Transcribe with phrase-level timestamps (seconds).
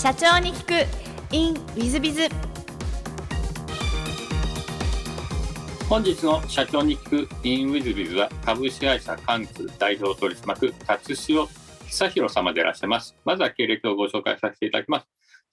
[0.00, 2.28] 社長に聞く in ウィズビズ
[5.88, 11.48] 本日の社長に聞く in ウィズビズは株式会社関空代表取締役達潮
[11.88, 13.16] 久弘様でいらっしゃいます。
[13.24, 15.08] まずは経歴をご紹介させていただきます。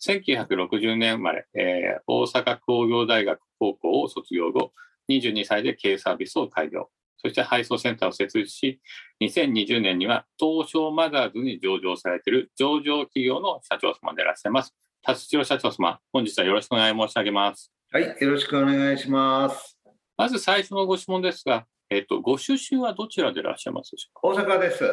[0.08, 4.74] 1960年生まれ、えー、大阪工業大学高校を卒業後、
[5.10, 6.92] 22歳で経営サービスを開業。
[7.26, 8.80] そして配送センターを設立し、
[9.20, 14.76] 2020年には東証マザーズに上場されている上場企業の社長様でいらっしゃいます。
[15.02, 17.74] 達代社長様、本日はよろしくお願い申し上げます。
[17.92, 19.76] はい、よろしくお願いします。
[20.16, 24.44] まず最初のご質問ですが、えっと、ご出身はどちらでいらっしゃいますでしょうか？
[24.44, 24.84] 大阪です。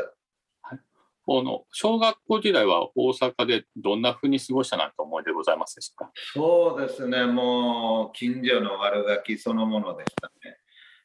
[0.63, 0.79] はい、
[1.27, 6.11] この小学校時代は大阪でどんなふうに過ごしたなんて思いでございますでしょうか？
[6.33, 10.57] そうですね、もう近所の悪ガキそのものでしたね。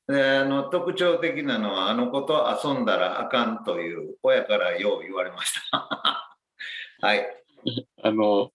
[0.07, 6.37] であの特徴的なのはあの子と遊んだらあかんという親からよう言われました。
[7.01, 7.25] はい。
[8.01, 8.51] あの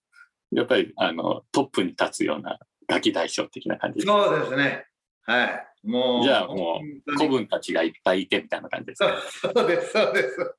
[0.51, 4.87] やっぱりあのトップに立つようなガキ大将的な感じそうですね。
[5.25, 5.67] はい。
[5.83, 9.21] もうじゃあもう子分たちがいっぱいいてみたいな感じですか
[9.53, 10.55] そうですそうです。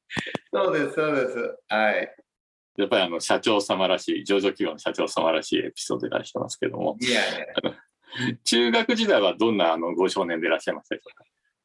[0.53, 1.59] そうですそうです。
[1.69, 2.17] はい。
[2.77, 6.97] やっぱりあの社長様らしい上場企業の社長様らしいエピソードでいらしてますけども。
[7.01, 7.75] いやいや
[8.45, 11.25] 中学時代はどんなあのご少年でいらっしゃいましたでしょうか？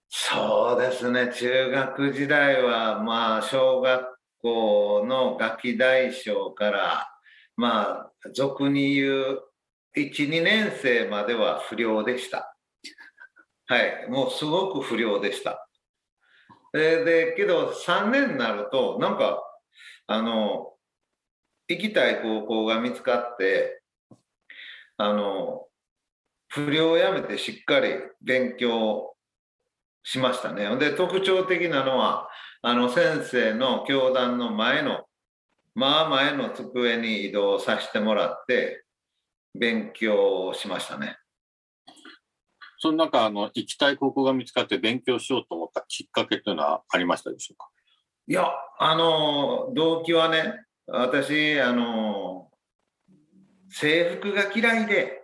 [0.09, 1.31] そうですね。
[1.33, 7.11] 中学時代はまあ小学校のガキ大将から
[7.55, 9.43] まあ俗に言う
[9.95, 12.55] 12年生までは不良でした。
[13.67, 14.07] はい。
[14.09, 15.67] もうすごく不良でした。
[16.73, 19.43] ででけど3年になるとなんか
[20.07, 20.73] あの
[21.67, 23.83] 行きたい高校が見つかって
[24.97, 25.68] あの
[26.49, 29.15] 不良をやめてしっかり勉強
[30.03, 30.75] しましたね。
[30.77, 32.27] で特徴的なのは
[32.61, 35.05] あの先生の教壇の前の
[35.75, 38.83] まあ前の机に移動させてもらって
[39.53, 41.17] 勉強しましたね。
[42.79, 47.69] その中あの行きたい高校が見つかって勉強しようと思ったきっかけというのはありましたでしょうか？
[48.27, 52.49] いやあの動機はね私あの
[53.69, 55.18] 制服が嫌いで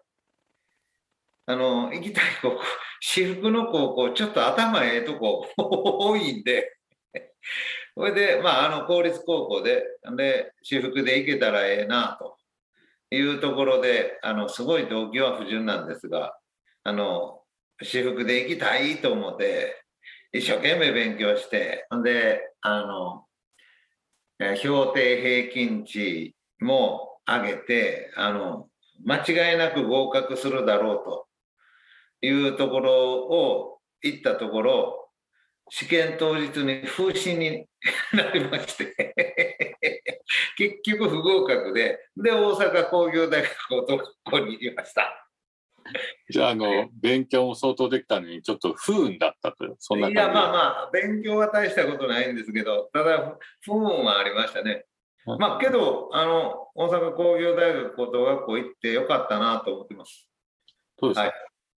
[1.48, 2.62] あの、行きたい高校、
[3.02, 6.76] 私服の高校、ちょっと頭ええとこ多いんで、
[7.96, 9.84] それで、まあ、あの、公立高校で、
[10.18, 12.38] で、私服で行けたらええな、と
[13.12, 16.38] いうところで、あの、すごい動機は不純なんですが、
[16.84, 17.44] あの、
[17.80, 19.84] 私服で行きたいと思って、
[20.32, 23.26] 一生懸命勉強して、で、あの、
[24.58, 28.70] 評定平均値も上げて、あの、
[29.06, 31.25] 間違いなく合格するだろうと
[32.26, 32.94] いうところ
[33.28, 35.10] を行ったところ、
[35.70, 37.66] 試験当日に風疹に
[38.14, 39.16] なりまして
[40.58, 45.22] 結局不合格で、で、大阪工業大学高校に行きました。
[46.30, 50.58] じゃあ、あの、勉強も相当できたのに、ちょっと不運だったという、そんないや、まあま
[50.88, 54.86] あ、勉強は大したことないんですけど、ただ、不運はありましたね。
[55.40, 60.28] まあ、けど、あの、大阪工業大学高等学校行ってよかったなと思ってます。
[61.00, 61.22] そうですか？
[61.22, 61.34] はい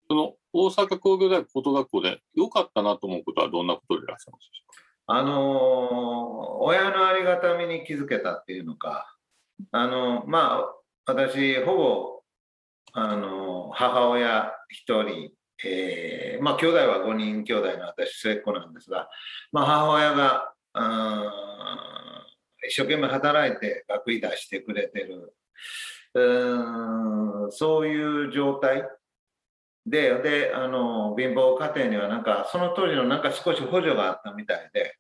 [0.09, 4.84] その大阪工業大学高等学校で良かったなと思うことはどんなことでいらっしゃいますか？
[5.09, 9.16] あの、親のありがたみに気づけたっていうのか、
[9.72, 10.75] あの、まあ、
[11.06, 12.22] 私、ほぼ、
[12.91, 15.31] あの、母親一人、
[15.66, 19.09] えー、まあ、兄弟は5人兄弟の私、末っ子なんですが、
[19.53, 20.53] まあ、母親が、
[22.68, 25.34] 一生懸命働いて学費出してくれてる、
[26.16, 28.84] うんそういう状態。
[29.87, 34.95] で、で、あの、貧乏家庭にはなんか、その当時のなんか少し補助があったみたいで、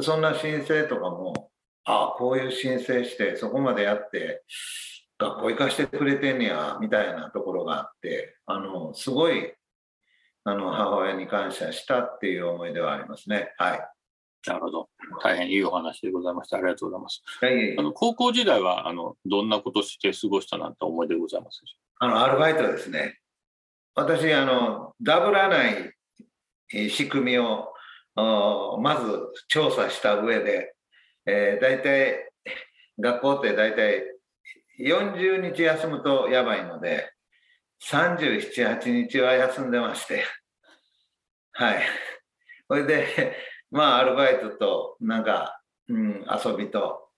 [0.00, 1.50] そんな申請とかも、
[1.84, 4.42] ああ、こういう申請して、そこまでやって、
[5.18, 9.52] 学校行かしてくれてんねや、みたいなところがあって、あの、すごい、
[10.44, 13.52] あの、母親に感謝したっていう思い出はありますね。
[13.58, 13.88] はい。
[14.46, 14.88] なるほど。
[15.22, 16.56] 大変いいお話でございました。
[16.56, 17.22] ありがとうございます。
[17.40, 21.60] はい、あの高校時代はあのどんなことして過ごしたなんて思い出ございます
[21.98, 23.18] あのアルバイトですね。
[23.94, 27.72] 私、あの、ダブらない仕組みを
[28.14, 30.74] まず調査した上で、
[31.26, 32.30] えー、大体、
[32.98, 34.04] 学校って大体
[34.80, 37.10] 40日休むとやばいので、
[37.90, 40.24] 37、8日は休んでまして、
[41.52, 41.82] はい。
[42.68, 43.36] それで、
[43.70, 47.08] まあ、アルバイトと、なんか、うん、遊びと、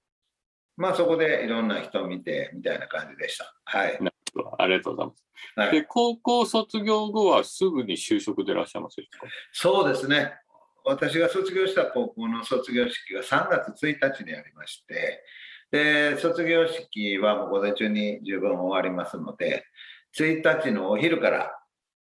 [0.76, 3.54] まあ、そこでいろんな人を見て、みたいな感じでした。
[3.64, 3.98] はい。
[4.58, 5.24] ありがとうございます。
[5.56, 9.26] はい、で、高校卒業後はすぐに就職でいらっしゃいますか？
[9.52, 10.32] そうですね。
[10.84, 15.22] 私が卒業した高校の卒業式が3月1日にありまして、
[15.70, 19.64] で、卒業式はもう午前中に十分終わりますので、
[20.18, 21.58] 1日のお昼から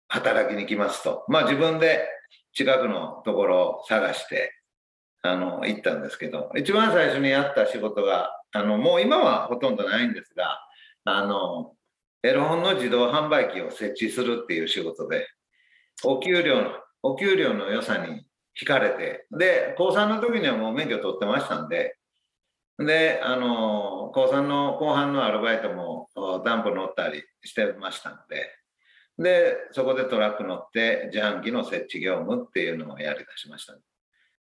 [0.07, 2.07] 働きに来ますと、まあ自分で
[2.53, 4.53] 近くのところを探して、
[5.23, 10.59] あの、行ったんですけど、一番最初にやった仕事が、あの、もう今はほとんどないんですが、
[11.03, 11.73] あの、
[12.23, 15.27] エロ本の自動販売機を設置するっていう仕事で、
[16.03, 16.71] お給料の、
[17.03, 18.25] お給料の良さに
[18.59, 21.97] 惹かれて、で、高3の時にはもう免許取ってましたんで、
[22.79, 26.09] で、あの、高3の後半のアルバイトも
[26.45, 28.51] ダンプ乗ったりしてましたので、
[29.17, 33.75] で、そこでトラック乗って自販機の設置業務っていうのをやりだしました。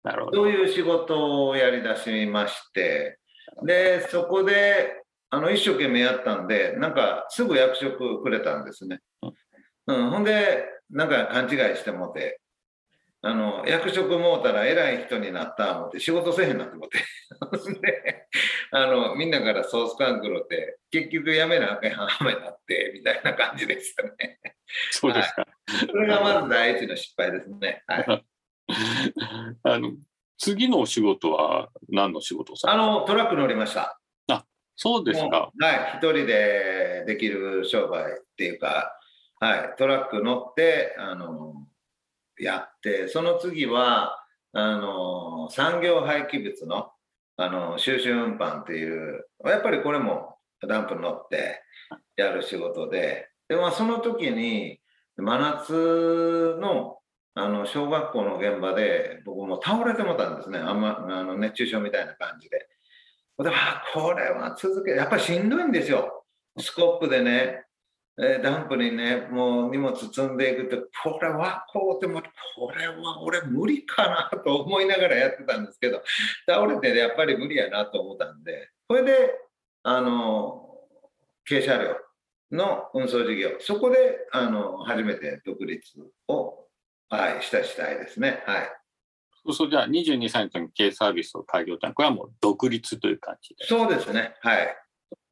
[0.04, 0.42] なるほど。
[0.42, 3.18] そういう仕事をやりだしまして、
[3.64, 9.00] で、そこで、あの、一生懸命やったんで、なんかすぐ役職くれたんですね。
[9.86, 12.40] うん、ほんで、なんか勘違いしてもて、
[13.20, 16.98] あの、役職もうたら偉い人になった思って仕事せえへんなって思って。
[17.80, 18.26] で、
[18.70, 24.38] あの、みんなからソースカンクロって、結局やめなあかんはめなって、みたいな感じでしたね。
[24.92, 25.42] そうですか。
[25.42, 27.82] はい、それがまず第一の失敗ですね。
[27.88, 28.24] はい。
[29.64, 29.92] あの、
[30.36, 33.97] 次のお仕事は何の仕事あの、トラック乗りました。
[34.80, 35.50] そうですか。
[35.58, 38.92] はい、一人でできる商売っていうか、
[39.40, 41.66] はい、トラック乗って、あの、
[42.38, 46.92] やって、その次は、あの、産業廃棄物の、
[47.36, 50.36] あの、収集運搬っていう、やっぱりこれも
[50.68, 51.60] ダンプ乗って
[52.14, 54.78] やる仕事で、で、まあ、その時に、
[55.16, 56.98] 真夏の、
[57.34, 60.60] あの、小学校の現場で、僕も倒れてもたんですね。
[60.60, 62.67] あんま、あの、熱中症みたいな感じで。
[63.44, 66.24] で、あ、これは続け、やっぱりしんどいんですよ。
[66.58, 67.64] スコップでね、
[68.20, 72.20] えー、ダンプにね、もう荷物積んでいくと、これはこうても、
[72.56, 76.02] これは俺無理かなと思いながらやってたんですけど、
[76.48, 79.38] 倒れてやっぱり無理やなと思ったんで、これで、
[79.84, 80.68] あの、
[81.48, 81.96] 軽車両
[82.50, 85.80] の運送事業、そこで、あの、初めて独立
[86.26, 86.66] を、
[87.08, 88.42] はい、したしたいですね。
[88.46, 88.77] はい。
[89.46, 93.66] そうそう、じゃあ22歳の時に軽サービスを開業したこれはもう独立という感じで。
[93.66, 94.34] そうですね。
[94.42, 94.76] はい。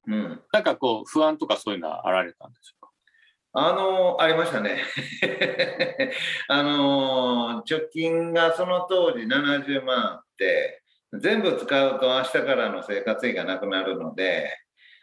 [0.08, 0.42] うん。
[0.52, 2.88] なんかこう、不安とかそういうのはあられたんですか？
[3.58, 4.82] あの、ありましたね。
[6.48, 10.82] あの、貯金がその当時70万あって、
[11.14, 14.50] 全部使うと明日からの生活費がなくなるので、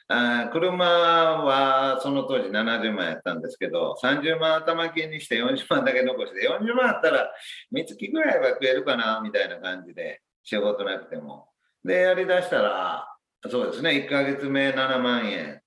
[0.10, 7.32] あ車はその当時70万やったんですけど、30万頭金にして40万だけ残して、40万あったら
[7.72, 11.48] 三月ぐらいは食えるかな、みたいな感じで、仕事なくても。
[11.84, 13.08] で、やりだしたら、
[13.50, 15.62] そうですね、1ヶ月目7万円、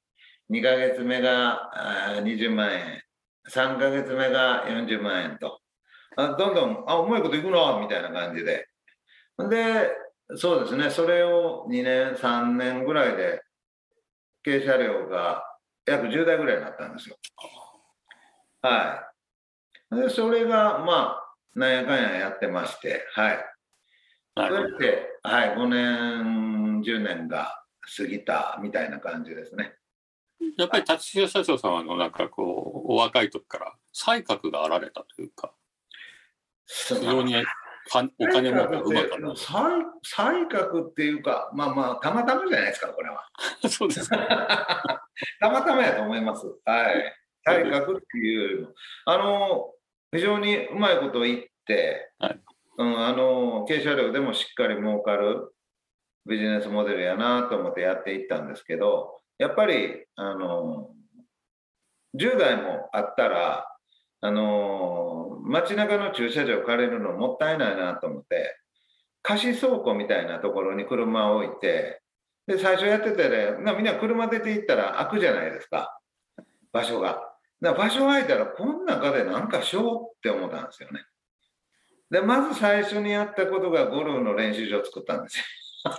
[0.50, 3.02] 2ヶ月目が20万円、
[3.48, 5.60] 3ヶ月目が40万円と、
[6.16, 8.66] あどんどん、あ、うまいこといくな、みたいな感じで。
[9.38, 9.90] で、
[10.36, 13.42] そうですね、それを2年、3年ぐらいで、
[14.46, 15.42] 軽車両が
[15.86, 17.16] 約10台ぐらいになったんですよ。
[18.62, 19.02] は
[19.90, 19.96] い。
[19.96, 23.44] で、それが、まあ、なんやかんややってまして、はい。
[24.36, 27.60] それで、はい、5年、10年が
[27.96, 29.74] 過ぎたみたいな感じですね。
[30.56, 35.52] やっぱり達代社長様のなんかこうお若い時から才覚があられたというか
[36.66, 37.34] 非常に
[38.18, 39.36] お金もうまかった
[40.02, 43.26] 才覚っていうかまあまあたまたまじゃないですかこれは。
[43.68, 44.16] そうですか。
[45.40, 46.46] たまたまやと思います。
[46.64, 47.14] はい。
[47.44, 48.74] 才覚っていうよりも。
[49.06, 49.72] あの
[50.12, 52.40] 非常にうまいこと言って、はい、
[52.78, 55.52] うん、あの軽車両でもしっかり儲かる
[56.26, 60.90] ビジネスモデルやなと思ってやっていったんですけど、やっぱり、あの、
[62.18, 63.66] 10台もあったら、
[64.20, 68.56] あの、街中の駐車場借りるのもったいないなと思って、
[69.22, 72.00] 貸し倉庫みたいなところに車を置いて、
[72.46, 75.98] で、最初やっててね、みんな車出て行ったら開くじゃないですか、
[76.72, 77.20] 場所が。
[77.60, 81.04] だ場所空いたら、この中で何かしようって思ったんですよね。
[82.10, 85.44] で、まず最初にやったことがゴルフの練習場を作ったんですよ。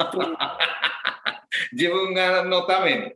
[1.73, 3.13] 自分がのために。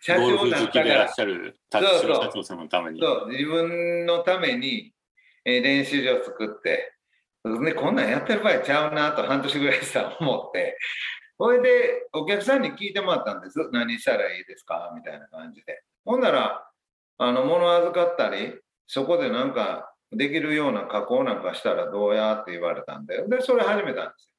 [0.00, 1.08] 社長だったから。
[1.08, 3.28] そうそう。
[3.30, 4.92] 自分のために、
[5.44, 6.92] えー、練習場作って、
[7.44, 10.76] ね、こんなんやってる場合ちゃうなと半年ぐらいした思って、
[11.38, 13.56] それでお客さんに聞いてもらったんです。
[13.72, 14.92] 何したらいいですか？
[14.94, 15.82] みたいな感じで。
[16.04, 16.68] ほんなら、
[17.18, 18.54] あの、物預かったり、
[18.86, 22.34] そこでなんかできるような加工なんかしたらどうや？
[22.34, 24.29] って言われたんで、で、それ始めたんです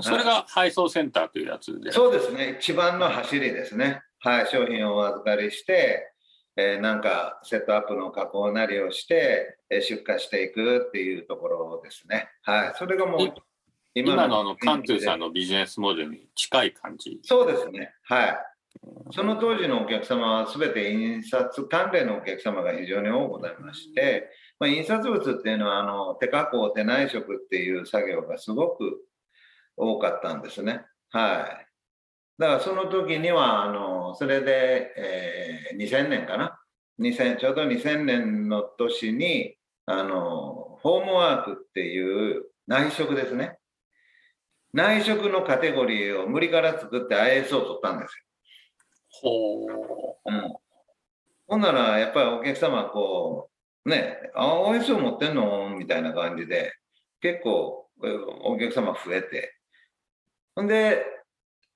[0.00, 1.92] それが配送センターというやつで。
[1.92, 2.58] そうですね。
[2.60, 4.02] 一番の走りですね。
[4.18, 4.46] はい。
[4.46, 6.12] 商品をお預かりして、
[6.56, 12.28] えー、なんかセットアップの加工なりをして、えー、出荷していくっていうところですね。
[12.42, 12.72] はい。
[12.76, 13.34] それがもう
[13.94, 17.18] 今のあのカントゥさんのビジネスモデルに近い感じ？
[17.22, 17.94] そうですね。
[18.04, 18.38] はい。
[19.12, 24.28] その当時のお客様は全て印刷関連のお客様が非常に多くございまして、
[24.60, 28.98] まあ、印刷物っていうのはあの手加工手内職っていう作業がすごく
[29.76, 30.82] 多かったんですね。
[31.10, 31.66] はい。
[32.38, 36.58] だからその時にはあのそれで、えー2000年かな
[37.00, 43.58] ？2000ちょうど2000年の年にあのホームワークっていう内職ですね。
[44.72, 48.24] 内職のカテゴリーを無理から作って IS を取ったんですよ。
[49.22, 49.66] ほ
[50.26, 50.54] うん、
[51.46, 53.50] ほんならやっぱりお客様はこ
[53.84, 56.74] うね「あを持ってんの?」みたいな感じで
[57.20, 58.10] 結構え
[58.42, 59.55] お客様増えて
[60.56, 61.04] ほんで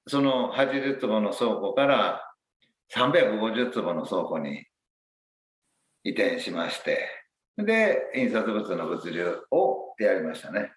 [0.08, 2.22] その80坪の倉庫から
[2.94, 4.64] 350坪の倉庫に
[6.02, 7.06] 移転しまして
[7.58, 10.72] で印刷物の物流をやりましたね。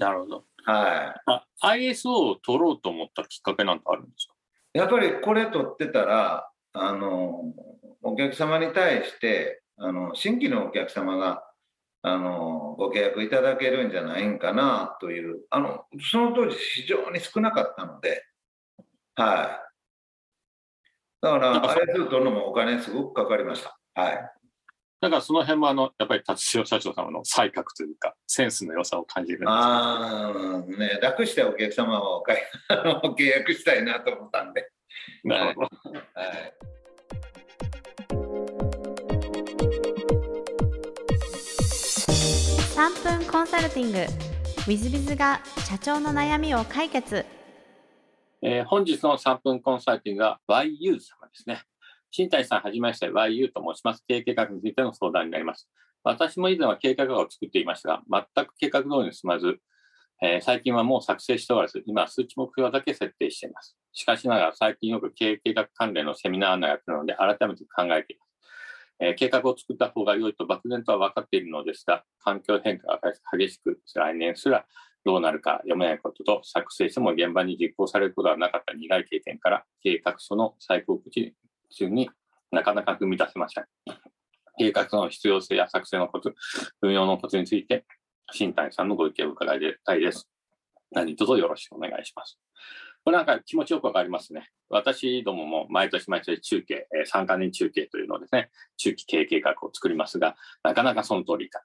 [0.00, 0.44] うなるほど。
[0.64, 1.20] はい。
[1.26, 4.34] あ ISO を取ろうと思ったきっかけなんてあるんですか？
[4.72, 7.42] やっぱりこれ取ってたらあの
[8.02, 11.44] お客様に対してあの新規のお客様が
[12.06, 18.22] あのご契約いただけるんじゃないんかなというあのその当時非常に少なかったので
[19.16, 21.24] はい。
[21.24, 23.78] だからあれずっとのもお金すごくかかりました。
[23.94, 24.30] はい。
[25.00, 32.22] だからその辺もあのやっぱり達代社長様の才覚というかセンスの良さを感じるんですああね楽してお客様を
[33.16, 34.70] 契約したいなと思ったんで。
[35.24, 35.70] なるほど。
[36.14, 36.73] はい
[42.84, 44.06] 3分コンサルティング w
[44.68, 47.24] i z b i z が社長の悩みを解決
[48.42, 51.00] えー本日の3分コンサルティングは YU 様で
[51.32, 51.62] すね。
[52.10, 54.04] 新谷さん、はじめまして YU と申します。
[54.06, 55.66] 経営計画についての相談になります。
[56.02, 59.60] 私も以前は経営計画を作っていましたが、全く計画通りに進まず、
[60.22, 63.78] えー最近はもう作成しておらず、今は数値目標だけ設定しています。
[63.94, 68.23] しかしながら最近よく経営計画関連のセミナーなどやっているので、改めて考えています。
[69.00, 73.00] え計画を作った方が良いと漠然とは分かっているのですが、環境変化が
[73.36, 74.66] 激しく、来年すら
[75.04, 81.34] どうなるか読めないことと、作成しても現場に実行されることはなかった苦い経験から、計画書の最高口
[81.70, 82.10] 中に
[82.50, 83.64] なかなか踏み出せません。
[84.56, 86.32] 計画の必要性や作成のこと、
[86.80, 87.84] 運用のことについて、
[88.32, 90.28] 新谷さんのご意見を伺いたいです。
[90.92, 92.38] 何卒よろしくお願いします。
[93.04, 94.48] これなんか気持ちよくわかりますね。
[94.70, 101.60] 私どもも毎年毎年中継、えー3カ年中継というのをですね、中期経営計画を作りますが、なかなかその通りいか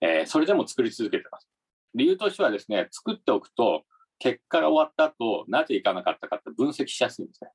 [0.00, 0.12] ない。
[0.18, 1.48] えーそれでも作り続けてます。
[1.94, 3.84] 理由としてはですね、作っておくと、
[4.18, 7.50] 結果が終わった後、なぜいかなかったかって分析しやすいんですね。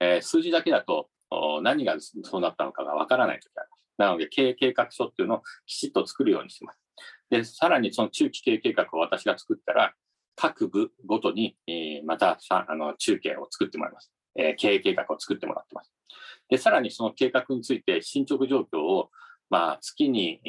[0.00, 1.10] えー数字だけだと、
[1.62, 3.82] 何がそうなったのかがわからないときあります。
[3.98, 6.80] なので、経営計画書っていうのをきちっと作るようにします。
[7.28, 9.94] で、さらにその中期経営計画を私が作ったら、
[10.36, 15.92] 各部ごとに、えーまたあの中継を作ってもらいます、えー経営計画を作ってもらってます。
[16.48, 19.10] で、さらにその計画について進捗状況を、
[19.50, 20.40] まあ、月に、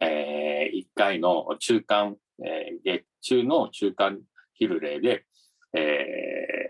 [0.00, 4.20] え1回の中間、えー月中の中間
[4.54, 5.24] ヒルレイで、
[5.74, 6.62] えー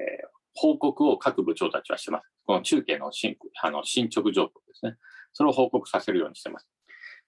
[0.54, 2.30] 報告を各部長たちはしてます。
[2.44, 4.96] この中継の進あの進捗状況ですね。
[5.32, 6.68] それを報告させるようにしてます。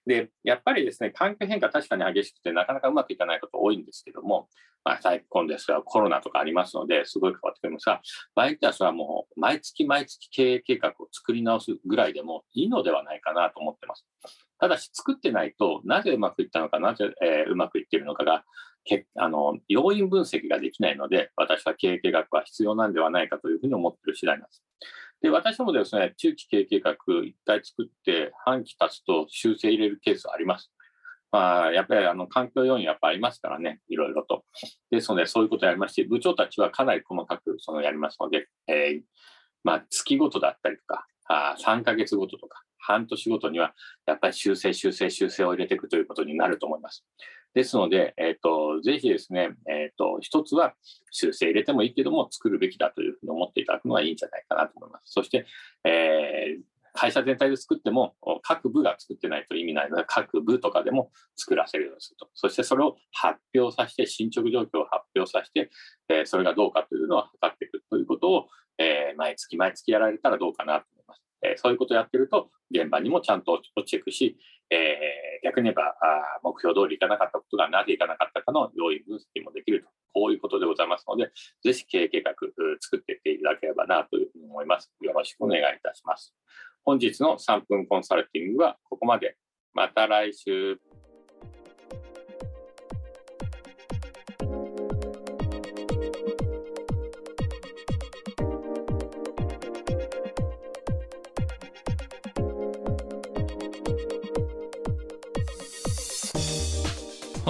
[0.05, 4.49] で、やっぱりですね、環境変化確かに激しくて、なかなかうまくいかないこと多いんですけども、
[4.83, 8.01] まあ、最近ですが、コロナとかありますので、すごい変わってくるんですが、
[8.35, 14.05] 場合によってはそれはもう、毎月毎月経営計画を作り直すぐらいでもいいのではないかなと思ってます。
[14.59, 18.45] ただし、作ってないと、なぜうまくいったのか、なぜ、えーうまくいっているのかが、
[18.85, 24.63] けあの要因分析ができないので、私は経営計画は必要なんではないかというふうに思っている次第なんです。
[25.21, 30.71] で、私もですね、中期経営計画1回作って、半期経つと修正入れるケースあります。
[31.31, 34.45] まあ、やっぱりあの環境要因やっぱありますからね、いろいろと。
[34.91, 39.01] ですので、そういうことやりまして、部長たちはかなり細かくそのやりますので、えー
[39.63, 43.73] まあ、月ごとだったりとか、あ3ヶ月ごととか、半年ごとには、
[44.05, 47.03] やっぱり修正、修正、修正を入れていくということになると思います。
[47.55, 50.73] ですので、えっ、と、ぜひですね、えっ、と、一つは
[51.09, 55.13] 修正入れてもいいけども、作るべきだというふうに思っていただくのはいいんじゃないかなと思います。
[55.13, 55.47] そして、
[55.83, 56.61] えー
[56.97, 62.29] 会社全体で作っても、各部が作ってないと意味ないので、各部とかでも作らせるようにすると。
[62.33, 65.69] そしてそれを発表させて、進捗状況を発表させて、
[66.07, 68.47] えーそれがどうかというのを測っていくということを、
[68.77, 70.85] えー毎月毎月やられたらどうかなと。
[71.51, 74.37] えーそういうことをやってると、現場にもちゃんとチェックし、
[74.69, 81.31] えー逆に言えばあ目標通りいかなかったことがなぜいかなかったかの要因分析もできると、こういうことでございますので、
[81.63, 82.33] ぜひ経営計画
[82.79, 84.91] 作っていっていただければなというふうに思います。
[85.01, 86.33] よろしくお願いいたします。
[86.83, 89.37] 本日の3分コンサルティングはここまで。
[89.73, 90.79] また来週。